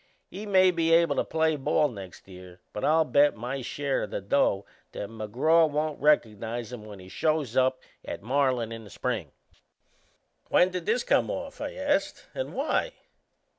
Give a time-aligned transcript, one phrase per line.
[0.31, 4.07] He may be able to play ball next year; but I'll bet my share o'
[4.07, 8.89] the dough that McGraw won't reco'nize him when he shows up at Marlin in the
[8.89, 9.31] spring."
[10.49, 12.25] "When did this come off?" I asked.
[12.33, 12.93] "And why?"